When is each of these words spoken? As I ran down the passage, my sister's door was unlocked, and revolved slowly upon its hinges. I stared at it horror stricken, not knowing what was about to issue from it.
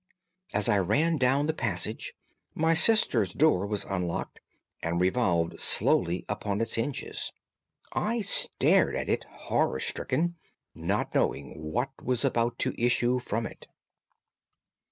As 0.51 0.67
I 0.67 0.79
ran 0.79 1.19
down 1.19 1.45
the 1.45 1.53
passage, 1.53 2.13
my 2.55 2.73
sister's 2.73 3.33
door 3.35 3.67
was 3.67 3.83
unlocked, 3.85 4.39
and 4.81 4.99
revolved 4.99 5.59
slowly 5.59 6.25
upon 6.27 6.59
its 6.59 6.73
hinges. 6.73 7.31
I 7.93 8.21
stared 8.21 8.95
at 8.95 9.09
it 9.09 9.25
horror 9.25 9.79
stricken, 9.79 10.37
not 10.73 11.13
knowing 11.13 11.53
what 11.71 11.91
was 12.01 12.25
about 12.25 12.57
to 12.65 12.73
issue 12.83 13.19
from 13.19 13.45
it. 13.45 13.67